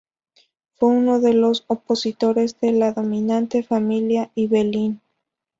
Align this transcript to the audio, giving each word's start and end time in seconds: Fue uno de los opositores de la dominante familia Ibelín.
Fue 0.73 0.89
uno 0.89 1.19
de 1.19 1.35
los 1.35 1.63
opositores 1.67 2.59
de 2.59 2.71
la 2.71 2.91
dominante 2.91 3.61
familia 3.61 4.31
Ibelín. 4.33 4.99